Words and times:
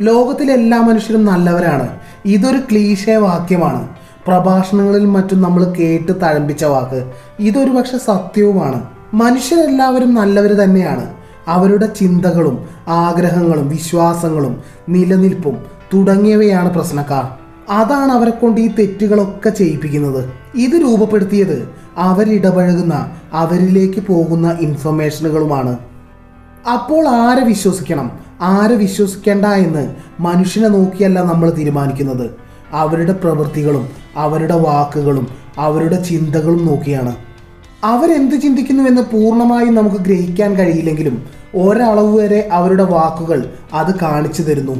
ലോകത്തിലെ 0.00 0.52
എല്ലാ 0.52 0.80
മനുഷ്യരും 0.80 1.24
നല്ലവരാണ്. 1.24 1.98
ഇതൊരു 2.24 2.56
ക്ലീശേ 2.56 3.16
വാക്യമാണ്. 3.16 3.88
പ്രഭാഷണങ്ങളിൽ 4.26 5.04
മറ്റും 5.04 5.42
നമ്മൾ 5.42 5.64
കേട്ട് 5.64 6.12
തഴമ്പിച്ച 6.12 6.64
വാക്ക്. 6.64 7.12
ഇതൊരു 7.38 7.70
പക്ഷെ 7.70 7.98
സത്യവുമാണ്. 7.98 8.84
മനുഷ്യരെല്ലാവരും 9.14 10.14
നല്ലവർ 10.14 10.52
തന്നെയാണ്. 10.54 11.14
അവരുടെ 11.48 11.86
ചിന്തകളും 11.86 12.68
ആഗ്രഹങ്ങളും 12.88 13.68
വിശ്വാസങ്ങളും 13.68 14.62
നിലനിൽപ്പും 14.88 15.58
തുടങ്ങിയവയാണ് 15.94 16.74
പ്രശ്നക്കാർ. 16.74 17.24
അതാണ് 17.72 18.12
അവരെ 18.12 18.30
കൊണ്ട് 18.30 18.60
ഈ 18.60 18.68
തെറ്റുകളൊക്കെ 18.68 19.50
ചെയ്യിപ്പിക്കുന്നത്. 19.50 20.32
ഇത് 20.54 20.82
രൂപപ്പെടുത്തിയത് 20.82 21.68
അവരിടപഴകുന്ന 21.98 23.10
അവരിലേക്ക് 23.32 24.00
പോകുന്ന 24.06 24.58
ഇൻഫർമേഷനുകളുമാണ് 24.60 25.78
അപ്പോൾ 26.72 27.08
ആരെ 27.08 27.44
വിശ്വസിക്കണം? 27.44 28.25
ആരെ 28.40 28.74
വിശ്വസിക്കേണ്ട 28.74 29.44
എന്ന് 29.44 29.94
മനുഷ്യനെ 30.20 30.68
നോക്കിയല്ല 30.68 31.22
നമ്മൾ 31.22 31.50
തീരുമാനിക്കുന്നത്. 31.50 32.30
അവരുടെ 32.72 33.12
പ്രവൃത്തികളും 33.12 33.88
അവരുടെ 34.16 34.54
വാക്കുകളും 34.54 35.28
അവരുടെ 35.58 36.02
ചിന്തകളും 36.02 36.66
നോക്കിയാണ്. 36.66 37.16
അവരെന്ത് 37.84 38.42
ചിന്തിക്കുന്നുവെന്ന് 38.42 39.02
പൂർണമായും 39.02 39.74
നമുക്ക് 39.74 39.96
ഗ്രഹിക്കാൻ 39.96 40.54
കഴിയില്ലെങ്കിലും 40.54 41.26
ഒരളവ് 41.54 42.18
വരെ 42.18 42.48
അവരുടെ 42.52 42.82
വാക്കുകൾ 42.82 43.52
അത് 43.72 43.98
കാണിച്ചു 43.98 44.42
തരുന്നു. 44.42 44.76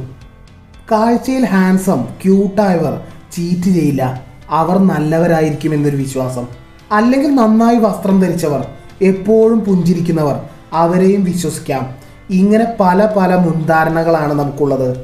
കാഴ്ചയിൽ 0.93 1.45
ഹാൻസം 1.45 2.03
ക്യൂട്ടായവർ 2.03 3.01
ചീറ്റ് 3.33 3.69
ചെയ്യില്ല. 3.69 4.23
അവർ 4.51 4.79
നല്ലവരായിരിക്കും 4.79 5.75
എന്നൊരു 5.75 5.97
വിശ്വാസം. 5.97 6.47
അല്ലെങ്കിൽ 6.93 7.35
നന്നായി 7.35 7.77
വസ്ത്രം 7.77 8.21
ധരിച്ചവർ 8.21 8.67
എപ്പോഴും 9.03 9.61
പുഞ്ചിരിക്കുന്നവർ 9.61 10.41
അവരെയും 10.73 11.25
വിശ്വസിക്കാം. 11.25 11.96
ഇങ്ങനെ 12.31 12.67
പല 12.81 13.09
പല 13.17 13.35
മുൻധാരണകളാണ് 13.35 14.33
നമുക്കുള്ളത്. 14.33 14.97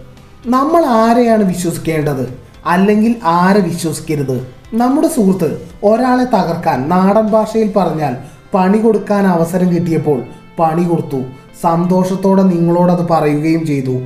നമ്മൾ 0.47 0.85
ആരെയാണ് 0.85 1.43
വിശ്വസിക്കേണ്ടത്? 1.43 2.39
അല്ലെങ്കിൽ 2.67 3.17
ആരെ 3.25 3.61
വിശ്വസിക്കരുത്? 3.61 4.47
നമ്മുടെ 4.75 5.09
സുഹൃത്ത് 5.09 5.59
ഒരാളെ 5.84 6.25
തകർക്കാൻ 6.25 6.89
നാടൻ 6.89 7.27
ഭാഷയിൽ 7.27 7.73
പറഞ്ഞാൽ 7.77 8.17
പണി 8.55 8.79
കൊടുക്കാൻ 8.79 9.27
അവസരം 9.27 9.75
കിട്ടിയപ്പോൾ 9.75 10.23
പണി 10.59 10.83
കൊടുത്തു. 10.83 11.23
സന്തോഷത്തോടെ 11.62 12.42
നിങ്ങളോടത് 12.42 13.09
പറയുകയും 13.11 13.67
ചെയ്തു. 13.67 14.03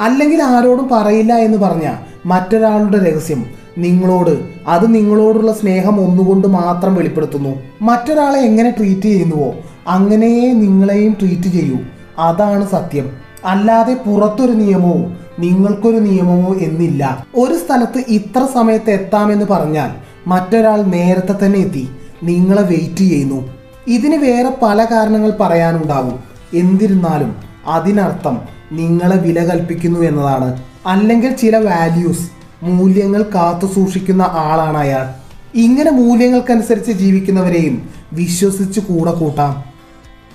അല്ലെങ്കിൽ 0.00 0.42
ആരോടും 0.42 0.88
പറയില്ല 0.92 1.34
എന്ന് 1.34 1.58
പറഞ്ഞ 1.58 1.92
മറ്റൊരാളുടെ 2.26 3.10
രഹസ്യം. 3.10 3.44
നിങ്ങളോട് 3.78 4.38
അത് 4.66 4.94
നിങ്ങളോടുള്ള 4.94 5.52
സ്നേഹം 5.52 6.00
ഒന്നുകൊണ്ട് 6.00 6.48
മാത്രം 6.48 6.94
വെളിപ്പെടുത്തുന്നു. 6.94 7.62
മറ്റൊരാളെ 7.82 8.38
എങ്ങനെ 8.38 8.74
ട്രീറ്റ് 8.78 9.02
ചെയ്യുന്നുവോ 9.02 9.54
അങ്ങനെയേ 9.88 10.52
നിങ്ങളെയും 10.52 11.16
ട്രീറ്റ് 11.20 11.48
ചെയ്യൂ. 11.48 11.76
അതാണ് 12.18 12.68
സത്യം. 12.68 13.10
അല്ലാതെ 13.44 13.94
പുറത്തൊരു 13.94 14.52
നിയമവും 14.52 15.16
നിങ്ങൾക്കൊരു 15.38 15.96
നിയമമോ 15.96 16.54
എന്നില്ല. 16.54 17.26
ഒരു 17.34 17.54
സ്ഥലത്ത് 17.54 18.04
ഇത്ര 18.08 18.46
സമയത്ത് 18.54 18.90
എത്താമെന്ന് 18.90 19.44
പറഞ്ഞാൽ 19.44 19.90
മറ്റൊരാൾ 20.26 20.82
നേരത്തെ 20.82 21.46
തന്നെ 21.46 21.58
എത്തി. 21.58 21.88
നിങ്ങളെ 22.22 22.62
വെയിറ്റ് 22.62 22.96
ചെയ്യുന്നു. 22.96 23.48
ഇതിന് 23.86 24.16
വേറെ 24.16 24.56
പല 24.62 24.84
കാരണങ്ങൾ 24.84 25.32
പറയാനുണ്ടാവും. 25.40 26.20
എന്നിരുന്നാലും 26.54 27.36
അതിനർത്ഥം 27.66 28.38
നിങ്ങളെ 28.72 29.16
വില 29.16 29.44
കൽപ്പിക്കുന്നു 29.44 30.00
എന്നതാണ്. 30.00 30.62
അല്ലെങ്കിൽ 30.86 31.36
ചില 31.36 31.56
വാല്യൂസ് 31.56 32.30
മൂല്യങ്ങൾ 32.62 33.22
കാത്തു 33.22 33.66
സൂക്ഷിക്കുന്ന 33.66 34.22
ആളാണ് 34.22 34.78
അയാൾ. 34.78 35.08
ഇങ്ങനെ 35.54 35.90
മൂല്യങ്ങൾക്കനുസരിച്ച് 35.90 36.92
ജീവിക്കുന്നവരെയും 36.92 37.90
വിശ്വസിച്ച് 38.12 38.80
കൂടെ 38.80 39.12
കൂട്ടാം. 39.12 39.71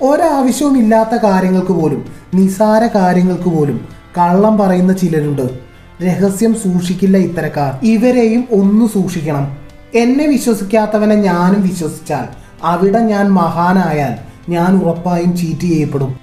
ഒരാവശ്യവും 0.02 0.78
ഇല്ലാത്ത 0.78 1.09
കാര്യങ്ങൾക്ക് 1.09 1.72
പോലും 1.72 2.06
നിസാര 2.34 2.88
കാര്യങ്ങൾക്ക് 2.98 3.50
പോലും 3.50 3.88
കള്ളം 4.17 4.58
പറയുന്ന 4.58 4.94
ചിലരുണ്ട്. 4.94 5.59
രഹസ്യം 6.03 6.56
സൂക്ഷിക്കില്ല 6.56 7.17
ഇത്തരക്കാർ. 7.17 7.86
ഇവരെയും 7.86 8.48
ഒന്ന് 8.52 8.86
സൂക്ഷിക്കണം. 8.86 9.58
എന്നെ 9.95 10.28
വിശ്വസിക്കാത്തവനെ 10.28 11.16
ഞാനും 11.16 11.62
വിശ്വസിച്ചാൽ 11.62 12.25
അവിടെ 12.63 13.00
ഞാൻ 13.00 13.28
മഹാനായാൽ 13.28 14.16
ഞാൻ 14.52 14.78
ഉറപ്പായും 14.78 15.38
ചീറ്റ് 15.38 15.62
ചെയ്യപ്പെടും. 15.62 16.16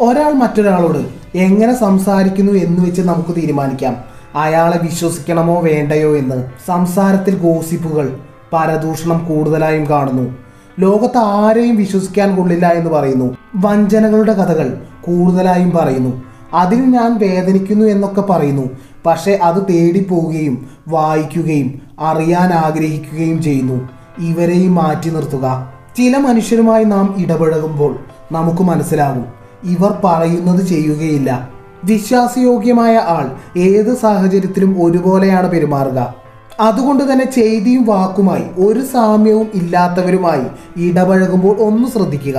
ഒരാൾ 0.00 0.32
മറ്റൊരാളോട് 0.32 1.06
എങ്ങനെ 1.38 1.78
സംസാരിക്കുന്നു 1.78 2.52
എന്ന് 2.52 2.86
വെച്ച് 2.86 3.02
നമുക്ക് 3.02 3.36
തീരുമാനിക്കാം. 3.36 3.96
അയാളെ 4.34 4.78
വിശ്വസിക്കണമോ 4.82 5.60
വേണ്ടയോ 5.60 6.16
എന്ന്. 6.16 6.44
സംസാരത്തിൽ 6.66 7.38
ഗോസിപ്പുകൾ 7.38 8.18
പരദൂഷണം 8.52 9.26
കൂടുതലായും 9.28 9.88
കാണുന്നു. 9.88 10.47
ലോകത്ത് 10.78 11.18
ആരെയും 11.18 11.76
വിശ്വസിക്കാൻ 11.76 12.36
കൊള്ളില്ല 12.36 12.66
എന്ന് 12.66 12.90
പറയുന്നു. 12.90 13.36
വഞ്ചനകളുടെ 13.56 14.32
കഥകൾ 14.32 14.80
കൂടുതലായും 15.00 15.70
പറയുന്നു. 15.70 16.22
അതിൽ 16.54 16.80
ഞാൻ 16.80 17.18
വേദനിക്കുന്നു 17.18 17.86
എന്നൊക്കെ 17.86 18.20
പറയുന്നു. 18.20 18.62
പക്ഷെ 19.06 19.38
അത് 19.42 19.62
തേടിപ്പോവുകയും 19.70 20.66
വായിക്കുകയും 20.88 21.80
അറിയാൻ 22.00 22.52
ആഗ്രഹിക്കുകയും 22.52 23.42
ചെയ്യുന്നു. 23.42 23.88
ഇവരെയും 24.18 24.74
മാറ്റി 24.74 25.10
നിർത്തുക. 25.10 25.72
ചില 25.96 26.16
മനുഷ്യരുമായി 26.16 26.84
നാം 26.84 27.14
ഇടപഴകുമ്പോൾ 27.18 27.98
നമുക്ക് 28.32 28.62
മനസ്സിലാകും. 28.62 29.24
ഇവർ 29.64 30.00
പറയുന്നത് 30.04 30.66
ചെയ്യുകയില്ല. 30.66 31.48
വിശ്വാസയോഗ്യമായ 31.84 32.96
ആൾ 32.96 33.58
ഏത് 33.58 33.96
സാഹചര്യത്തിലും 33.96 34.84
ഒരുപോലെയാണ് 34.84 35.50
പെരുമാറുക. 35.50 36.14
അതുകൊണ്ട് 36.60 37.12
തന്നെ 37.12 37.30
ചെയ്തിയും 37.30 37.84
വാക്കുമായി 37.84 38.42
ഒരു 38.58 38.84
സാമ്യവും 38.84 39.48
ഇല്ലാത്തവരുമായി 39.54 40.46
ഇടപഴകുമ്പോൾ 40.88 41.56
ഒന്ന് 41.60 41.88
ശ്രദ്ധിക്കുക. 41.88 42.38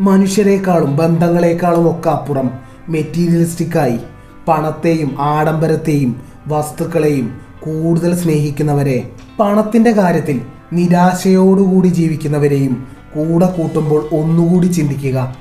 മനുഷ്യരെക്കാളും 0.00 0.96
ബന്ധങ്ങളെക്കാളും 0.96 1.90
ഒക്കെ 1.90 2.10
അപ്പുറം 2.10 2.50
മെറ്റീരിയലിസ്റ്റിക്കായി 2.88 3.98
പണത്തെയും 4.48 5.16
ആഡംബരത്തെയും 5.20 6.22
വസ്തുക്കളെയും 6.46 7.40
കൂടുതൽ 7.60 8.16
സ്നേഹിക്കുന്നവരെ 8.16 9.10
പണത്തിന്റെ 9.40 9.92
കാര്യത്തിൽ 9.92 10.40
നിരാശയോടുകൂടി 10.72 11.88
ജീവിക്കുന്നവരെയും 11.88 12.86
കൂടെ 13.16 13.46
കൂട്ടുമ്പോൾ 13.46 14.08
ഒന്നുകൂടി 14.12 14.66
ചിന്തിക്കുക. 14.66 15.36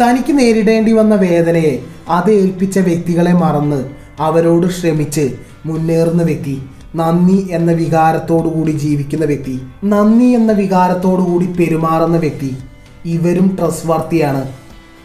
തനിക്ക് 0.00 0.38
നേരിടേണ്ടി 0.38 0.92
വന്ന 0.92 1.14
വേദനയെ 1.14 1.82
അത് 2.08 2.30
ഏൽപ്പിച്ച 2.30 2.78
വ്യക്തികളെ 2.78 3.32
മറന്ന് 3.32 3.90
അവരോട് 4.20 4.66
ശ്രമിച്ച് 4.66 5.36
മുന്നേറുന്ന 5.66 6.22
വ്യക്തി 6.22 6.62
നന്ദി 6.96 7.48
എന്ന 7.50 7.72
വികാരത്തോടുകൂടി 7.72 8.70
ജീവിക്കുന്ന 8.70 9.24
വ്യക്തി 9.24 9.60
നന്ദി 9.84 10.24
എന്ന 10.24 10.52
വികാരത്തോടുകൂടി 10.52 11.46
പെരുമാറുന്ന 11.46 12.16
വ്യക്തി 12.16 12.56
ഇവരും 13.04 13.56
ട്രസ്വർത്തിയാണ് 13.60 14.38
വർത്തിയാണ് 14.38 14.48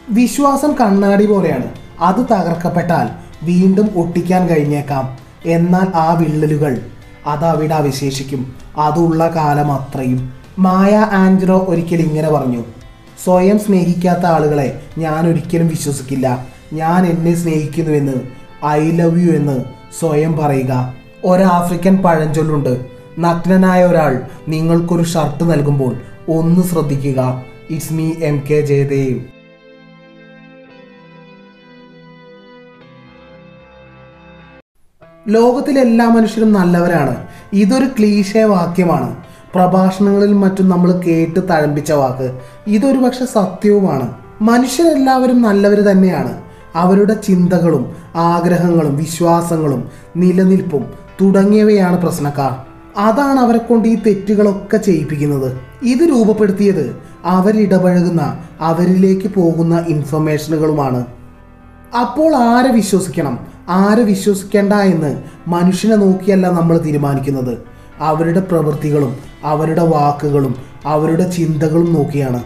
വിശ്വാസം 0.09 0.72
കണ്ണാടി 0.81 1.25
പോലെയാണ്. 1.25 1.68
അത് 2.00 2.22
തകർക്കപ്പെട്ടാൽ 2.31 3.07
വീണ്ടും 3.45 3.88
ഒട്ടിക്കാൻ 3.95 4.47
കഴിഞ്ഞേക്കാം. 4.47 5.18
എന്നാൽ 5.45 5.88
ആ 5.95 6.13
വിള്ളലുകൾ 6.13 6.81
അത് 7.25 7.45
അവിടെ 7.45 7.74
അവശേഷിക്കും. 7.74 8.56
അതുള്ള 8.78 9.28
കാലം 9.35 9.72
അത്രയും. 9.72 10.34
മായ 10.59 10.95
ആൻഡ്രോ 11.12 11.66
ഒരിക്കൽ 11.69 12.01
ഇങ്ങനെ 12.01 12.29
പറഞ്ഞു 12.31 12.63
സ്വയം 13.24 13.59
സ്നേഹിക്കാത്ത 13.59 14.25
ആളുകളെ 14.25 14.81
ഞാൻ 14.97 15.28
ഒരിക്കലും 15.28 15.68
വിശ്വസിക്കില്ല. 15.68 16.45
ഞാൻ 16.74 17.06
എന്നെ 17.06 17.35
സ്നേഹിക്കുന്നുവെന്ന് 17.35 18.18
ഐ 18.66 18.91
ലവ് 18.91 19.22
യു 19.25 19.31
എന്ന് 19.31 19.63
സ്വയം 20.00 20.38
പറയുക. 20.38 21.04
ഒരാഫ്രിക്കൻ 21.25 21.97
പഴഞ്ചൊല്ലുണ്ട്. 21.97 22.86
നഗ്നനായ 23.19 23.86
ഒരാൾ 23.86 24.22
നിങ്ങൾക്കൊരു 24.47 25.03
ഷർട്ട് 25.03 25.44
നൽകുമ്പോൾ 25.44 25.96
ഒന്ന് 26.30 26.62
ശ്രദ്ധിക്കുക. 26.62 27.44
It's 27.69 27.94
me 27.94 28.12
M 28.24 28.44
K 28.52 28.62
Jayadev 28.62 29.19
ലോകത്തിലെ 35.28 35.81
എല്ലാ 35.81 36.09
മനുഷ്യരും 36.09 36.53
നല്ലവരാണ്. 36.53 37.28
ഇതൊരു 37.53 37.86
ക്ലീശേ 37.86 38.44
വാക്യമാണ്. 38.44 39.18
പ്രഭാഷണങ്ങളിൽ 39.56 40.34
മറ്റും 40.34 40.69
നമ്മൾ 40.69 40.92
കേട്ട് 40.92 41.40
തഴമ്പിച്ച 41.40 41.92
വാക്ക്. 41.92 42.40
ഇതൊരു 42.68 42.97
പക്ഷെ 42.97 43.25
സത്യവുമാണ്. 43.25 44.13
മനുഷ്യരെല്ലാവരും 44.42 45.42
നല്ലവർ 45.42 45.78
തന്നെയാണ്. 45.78 46.42
അവരുടെ 46.75 47.13
ചിന്തകളും 47.13 47.96
ആഗ്രഹങ്ങളും 48.16 48.97
വിശ്വാസങ്ങളും 48.97 49.89
നിലനിൽപ്പും 50.18 51.05
തുടങ്ങിയവയാണ് 51.21 52.01
പ്രശ്നക്കാർ. 52.01 52.75
അതാണ് 53.00 53.39
അവരെ 53.39 53.57
കൊണ്ട് 53.57 53.88
ഈ 53.88 53.95
തെറ്റുകളൊക്കെ 53.95 54.77
ചെയ്യിപ്പിക്കുന്നത്. 54.77 55.57
ഇത് 55.83 56.09
രൂപപ്പെടുത്തിയത് 56.09 56.97
അവരിടപഴകുന്ന 57.25 58.39
അവരിലേക്ക് 58.62 59.27
പോകുന്ന 59.27 59.85
ഇൻഫർമേഷനുകളുമാണ്. 59.88 61.06
അപ്പോൾ 62.00 62.35
ആരെ 62.35 62.71
വിശ്വസിക്കണം? 62.71 63.39
ആരെ 63.69 64.03
വിശ്വസിക്കേണ്ട 64.03 64.73
എന്ന് 64.73 65.23
മനുഷ്യനെ 65.47 65.95
നോക്കിയല്ല 65.95 66.50
നമ്മൾ 66.50 66.77
തീരുമാനിക്കുന്നത്. 66.77 67.57
അവരുടെ 68.00 68.39
പ്രവൃത്തികളും 68.39 69.18
അവരുടെ 69.44 69.83
വാക്കുകളും 69.83 70.56
അവരുടെ 70.85 71.31
ചിന്തകളും 71.31 71.94
നോക്കിയാണ്. 71.94 72.44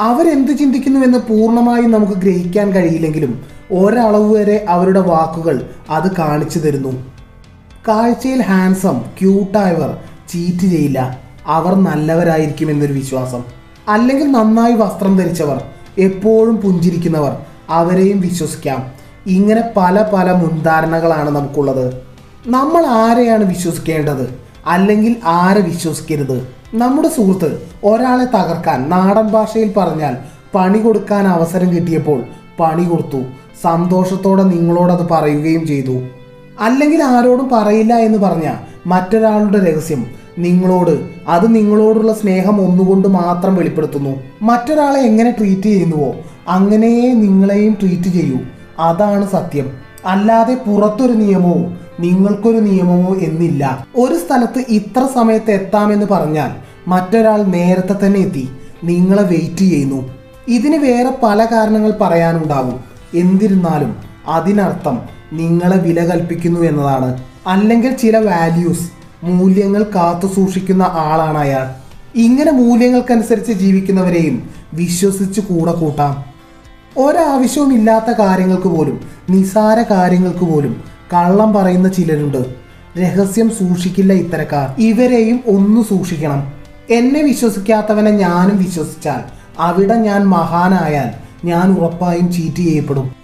അവരെന്ത് 0.00 0.58
ചിന്തിക്കുന്നുവെന്ന് 0.58 1.18
പൂർണമായും 1.18 1.90
നമുക്ക് 1.90 2.12
ഗ്രഹിക്കാൻ 2.12 2.72
കഴിയില്ലെങ്കിലും 2.72 3.40
ഒരളവ് 3.72 4.34
വരെ 4.34 4.66
അവരുടെ 4.68 5.00
വാക്കുകൾ 5.00 5.66
അത് 5.90 6.16
കാണിച്ചു 6.18 6.58
തരുന്നു. 6.58 7.13
കാഴ്ചയിൽ 7.88 8.42
ഹാൻസം 8.42 9.00
ക്യൂട്ടായവർ 9.20 9.96
ചീറ്റ് 10.28 10.58
ചെയ്യില്ല. 10.58 11.20
അവർ 11.46 11.74
നല്ലവരായിരിക്കും 11.74 12.70
എന്നൊരു 12.70 12.92
വിശ്വാസം. 12.92 13.44
അല്ലെങ്കിൽ 13.88 14.32
നന്നായി 14.32 14.72
വസ്ത്രം 14.72 15.16
ധരിച്ചവർ 15.16 15.64
എപ്പോഴും 15.98 16.56
പുഞ്ചിരിക്കുന്നവർ 16.56 17.36
അവരെയും 17.68 18.20
വിശ്വസിക്കാം. 18.20 18.92
ഇങ്ങനെ 19.26 19.62
പല 19.76 20.10
പല 20.14 20.32
മുൻധാരണകളാണ് 20.32 21.30
നമുക്കുള്ളത്. 21.30 22.02
നമ്മൾ 22.46 22.86
ആരെയാണ് 22.86 23.44
വിശ്വസിക്കേണ്ടത്? 23.44 24.38
അല്ലെങ്കിൽ 24.66 25.16
ആരെ 25.24 25.60
വിശ്വസിക്കരുത്? 25.60 26.48
നമ്മുടെ 26.74 27.08
സുഹൃത്ത് 27.08 27.62
ഒരാളെ 27.84 28.24
തകർക്കാൻ 28.24 28.88
നാടൻ 28.88 29.28
ഭാഷയിൽ 29.28 29.72
പറഞ്ഞാൽ 29.76 30.16
പണി 30.54 30.78
കൊടുക്കാൻ 30.78 31.26
അവസരം 31.26 31.76
കിട്ടിയപ്പോൾ 31.76 32.24
പണി 32.60 32.84
കൊടുത്തു. 32.84 33.22
സന്തോഷത്തോടെ 33.62 34.42
നിങ്ങളോടത് 34.42 35.08
പറയുകയും 35.08 35.66
ചെയ്തു. 35.66 36.00
അല്ലെങ്കിൽ 36.60 37.02
ആരോടും 37.02 37.48
പറയില്ല 37.52 37.94
എന്ന് 37.94 38.18
പറഞ്ഞ 38.18 38.54
മറ്റൊരാളുടെ 38.86 39.72
രഹസ്യം. 39.72 40.06
നിങ്ങളോട് 40.38 41.08
അത് 41.28 41.54
നിങ്ങളോടുള്ള 41.54 42.12
സ്നേഹം 42.12 42.60
ഒന്നുകൊണ്ട് 42.60 43.08
മാത്രം 43.08 43.56
വെളിപ്പെടുത്തുന്നു. 43.56 44.16
മറ്റൊരാളെ 44.42 45.00
എങ്ങനെ 45.00 45.34
ട്രീറ്റ് 45.38 45.62
ചെയ്യുന്നുവോ 45.62 46.14
അങ്ങനെയേ 46.48 47.12
നിങ്ങളെയും 47.12 47.76
ട്രീറ്റ് 47.80 48.08
ചെയ്യൂ. 48.08 48.38
അതാണ് 48.78 49.28
സത്യം. 49.28 49.72
അല്ലാതെ 50.06 50.54
പുറത്തൊരു 50.54 51.12
നിയമവും 51.12 51.76
നിങ്ങൾക്കൊരു 52.00 52.58
നിയമമോ 52.58 53.14
എന്നില്ല. 53.14 53.86
ഒരു 53.96 54.14
സ്ഥലത്ത് 54.14 54.64
ഇത്ര 54.68 55.08
സമയത്ത് 55.14 55.50
എത്താമെന്ന് 55.50 56.06
പറഞ്ഞാൽ 56.10 56.50
മറ്റൊരാൾ 56.88 57.42
നേരത്തെ 57.42 58.06
തന്നെ 58.06 58.20
എത്തി 58.20 58.48
നിങ്ങളെ 58.84 59.22
വെയിറ്റ് 59.22 59.56
ചെയ്യുന്നു. 59.56 60.10
ഇതിന് 60.48 60.76
വേറെ 60.76 61.14
പല 61.22 61.44
കാരണങ്ങൾ 61.44 61.92
പറയാനുണ്ടാവും. 62.00 62.80
എന്നിരുന്നാലും 63.14 63.96
അതിനർത്ഥം 64.28 65.13
നിങ്ങളെ 65.34 65.76
വില 65.76 66.04
കൽപ്പിക്കുന്നു 66.04 66.60
എന്നതാണ്. 66.60 67.22
അല്ലെങ്കിൽ 67.46 67.96
ചില 67.96 68.18
വാല്യൂസ് 68.18 68.90
മൂല്യങ്ങൾ 69.24 69.82
കാത്തു 69.82 70.26
സൂക്ഷിക്കുന്ന 70.26 70.82
ആളാണ് 70.82 71.38
അയാൾ. 71.38 71.70
ഇങ്ങനെ 72.14 72.52
മൂല്യങ്ങൾക്കനുസരിച്ച് 72.52 73.52
ജീവിക്കുന്നവരെയും 73.52 74.50
വിശ്വസിച്ച് 74.74 75.40
കൂടെ 75.40 75.72
കൂട്ടാം. 75.72 76.24
ഒരാവശ്യവും 76.98 77.74
ഇല്ലാത്ത 77.74 78.18
കാര്യങ്ങൾക്ക് 78.18 78.68
പോലും 78.68 79.00
നിസാര 79.30 79.82
കാര്യങ്ങൾക്ക് 79.82 80.44
പോലും 80.44 80.84
കള്ളം 81.12 81.52
പറയുന്ന 81.52 81.88
ചിലരുണ്ട്. 81.88 82.54
രഹസ്യം 82.98 83.50
സൂക്ഷിക്കില്ല 83.50 84.12
ഇത്തരക്കാർ. 84.12 84.80
ഇവരെയും 84.80 85.40
ഒന്ന് 85.46 85.82
സൂക്ഷിക്കണം. 85.82 86.52
എന്നെ 86.90 87.22
വിശ്വസിക്കാത്തവനെ 87.22 88.10
ഞാനും 88.10 88.58
വിശ്വസിച്ചാൽ 88.58 89.20
അവിടെ 89.58 89.94
ഞാൻ 89.94 90.24
മഹാനായാൽ 90.24 91.10
ഞാൻ 91.46 91.72
ഉറപ്പായും 91.72 92.32
ചീറ്റ് 92.32 92.56
ചെയ്യപ്പെടും. 92.56 93.23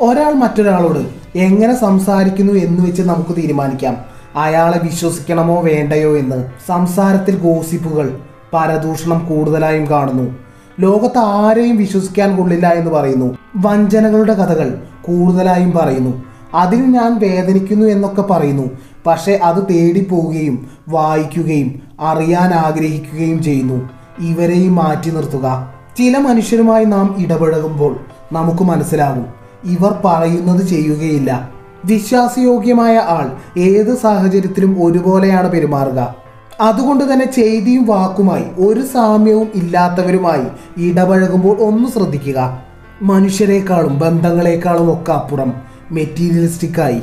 ഒരാൾ 0.00 0.32
മറ്റൊരാളോട് 0.32 0.98
എങ്ങനെ 1.38 1.80
സംസാരിക്കുന്നു 1.80 2.52
എന്ന് 2.52 2.86
വെച്ച് 2.86 3.02
നമുക്ക് 3.02 3.36
തീരുമാനിക്കാം. 3.36 3.96
അയാളെ 4.36 4.80
വിശ്വസിക്കണമോ 4.82 5.62
വേണ്ടയോ 5.62 6.16
എന്ന് 6.16 6.44
സംസാരത്തിൽ 6.68 7.38
ഗോസിപ്പുകൾ 7.38 8.18
പരദൂഷണം 8.52 9.26
കൂടുതലായും 9.26 9.90
കാണുന്നു. 9.90 10.36
ലോകത്ത് 10.80 11.18
ആരെയും 11.18 11.76
വിശ്വസിക്കാൻ 11.76 12.36
കൊള്ളില്ല 12.36 12.66
എന്ന് 12.66 12.90
പറയുന്നു. 12.90 13.38
വഞ്ചനകളുടെ 13.56 14.34
കഥകൾ 14.34 14.82
കൂടുതലായും 15.02 15.72
പറയുന്നു. 15.76 16.22
അതിൽ 16.54 16.80
ഞാൻ 16.82 17.18
വേദനിക്കുന്നു 17.18 17.86
എന്നൊക്കെ 17.86 18.22
പറയുന്നു. 18.22 18.70
പക്ഷേ 19.06 19.40
അത് 19.42 19.62
തേടിപ്പോവുകയും 19.70 20.70
വായിക്കുകയും 20.88 21.82
അറിയാൻ 22.00 22.54
ആഗ്രഹിക്കുകയും 22.54 23.42
ചെയ്യുന്നു. 23.42 23.90
ഇവരെയും 24.20 24.74
മാറ്റി 24.74 25.10
നിർത്തുക. 25.10 25.74
ചില 25.98 26.18
മനുഷ്യരുമായി 26.18 26.84
നാം 26.84 27.14
ഇടപഴകുമ്പോൾ 27.18 27.96
നമുക്ക് 28.32 28.62
മനസ്സിലാകും. 28.62 29.39
ഇവർ 29.64 29.94
പറയുന്നത് 30.04 30.66
ചെയ്യുകയില്ല. 30.66 31.50
വിശ്വാസയോഗ്യമായ 31.84 32.96
ആൾ 32.96 33.58
ഏത് 33.58 33.98
സാഹചര്യത്തിലും 33.98 34.84
ഒരുപോലെയാണ് 34.84 35.52
പെരുമാറുക. 35.52 36.14
അതുകൊണ്ട് 36.60 37.12
തന്നെ 37.12 37.32
ചെയ്തിയും 37.32 37.86
വാക്കുമായി 37.86 38.44
ഒരു 38.58 38.86
സാമ്യവും 38.86 39.48
ഇല്ലാത്തവരുമായി 39.54 40.44
ഇടപഴകുമ്പോൾ 40.88 41.60
ഒന്ന് 41.60 41.88
ശ്രദ്ധിക്കുക. 41.88 42.62
മനുഷ്യരെക്കാളും 43.02 43.98
ബന്ധങ്ങളെക്കാളും 43.98 44.92
ഒക്കെ 44.92 45.12
അപ്പുറം 45.12 45.52
മെറ്റീരിയലിസ്റ്റിക്കായി 45.90 47.00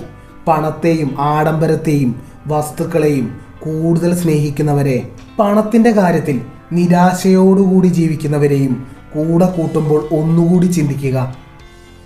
പണത്തെയും 0.48 1.15
ആഡംബരത്തെയും 1.19 2.21
വസ്തുക്കളെയും 2.48 3.38
കൂടുതൽ 3.59 4.15
സ്നേഹിക്കുന്നവരെ 4.15 5.09
പണത്തിന്റെ 5.39 5.92
കാര്യത്തിൽ 5.92 6.42
നിരാശയോടുകൂടി 6.71 7.88
ജീവിക്കുന്നവരെയും 7.88 8.88
കൂടെ 9.15 9.45
കൂട്ടുമ്പോൾ 9.45 10.07
ഒന്നുകൂടി 10.12 10.65
ചിന്തിക്കുക. 10.65 11.46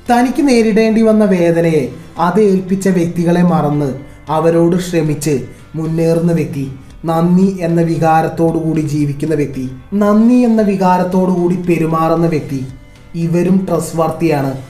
തനിക്ക് 0.09 0.47
നേരിടേണ്ടി 0.47 1.01
വന്ന 1.01 1.25
വേദനയെ 1.25 1.89
അത് 2.17 2.41
ഏൽപ്പിച്ച 2.41 2.87
വ്യക്തികളെ 2.87 3.41
മറന്ന് 3.41 3.93
അവരോട് 4.29 4.75
ശ്രമിച്ച് 4.75 5.45
മുന്നേറുന്ന 5.75 6.31
വ്യക്തി 6.31 6.71
നന്ദി 7.05 7.57
എന്ന 7.61 7.81
വികാരത്തോടുകൂടി 7.81 8.81
ജീവിക്കുന്ന 8.81 9.35
വ്യക്തി 9.35 9.71
നന്ദി 9.93 10.33
എന്ന 10.33 10.61
വികാരത്തോടുകൂടി 10.61 11.55
പെരുമാറുന്ന 11.55 12.27
വ്യക്തി 12.27 12.67
ഇവരും 13.15 13.67
ട്രസ്വർത്തിയാണ് 13.69 14.61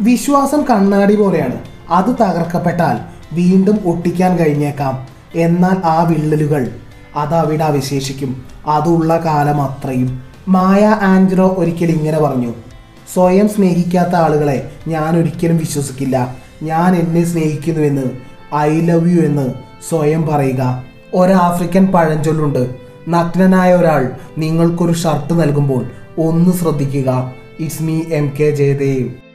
വിശ്വാസം 0.00 0.64
കണ്ണാടി 0.70 1.16
പോലെയാണ്. 1.16 1.58
അത് 1.90 2.14
തകർക്കപ്പെട്ടാൽ 2.20 2.98
വീണ്ടും 3.34 3.78
ഒട്ടിക്കാൻ 3.86 4.36
കഴിഞ്ഞേക്കാം. 4.36 5.06
എന്നാൽ 5.34 5.86
ആ 5.86 6.02
വിള്ളലുകൾ 6.02 6.70
അത് 7.16 7.34
അവിടെ 7.34 7.64
അവശേഷിക്കും. 7.64 8.44
അതുള്ള 8.66 9.16
കാലം 9.24 9.62
അത്രയും. 9.62 10.22
മായ 10.48 10.84
ആൻജലോ 10.84 11.54
ഒരിക്കൽ 11.58 11.90
ഇങ്ങനെ 11.90 12.18
പറഞ്ഞു. 12.18 12.52
സ്വയം 13.12 13.48
സ്നേഹിക്കാത്ത 13.48 14.14
ആളുകളെ 14.14 14.72
ഞാൻ 14.88 15.18
ഒരിക്കലും 15.18 15.58
വിശ്വസിക്കില്ല. 15.58 16.36
ഞാൻ 16.62 16.96
എന്നെ 16.96 17.24
സ്നേഹിക്കുന്നുവെന്ന് 17.24 18.02
ഐ 18.54 18.80
ലവ് 18.80 19.10
യു 19.10 19.20
എന്ന് 19.20 19.54
സ്വയം 19.88 20.26
പറയുക. 20.26 20.84
ഒരാഫ്രിക്കൻ 21.14 21.86
പഴഞ്ചൊല്ലുണ്ട്. 21.86 22.70
നഗ്നനായ 23.08 23.74
ഒരാൾ 23.74 24.10
നിങ്ങൾക്കൊരു 24.38 24.92
ഷർട്ട് 24.92 25.40
നൽകുമ്പോൾ 25.40 25.86
ഒന്ന് 26.18 26.52
ശ്രദ്ധിക്കുക. 26.52 27.32
It's 27.60 27.82
me 27.82 28.00
M 28.12 28.32
K 28.40 28.50
Jayadev 28.50 29.25